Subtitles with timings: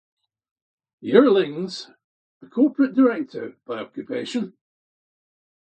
[1.03, 1.87] Eurlings
[2.41, 4.57] a corporate director by occupation.